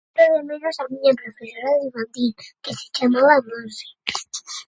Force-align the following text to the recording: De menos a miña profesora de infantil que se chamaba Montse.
De 0.17 0.25
menos 0.47 0.75
a 0.79 0.85
miña 0.91 1.13
profesora 1.21 1.71
de 1.79 1.85
infantil 1.87 2.29
que 2.63 2.71
se 2.77 2.87
chamaba 2.95 3.35
Montse. 3.47 3.85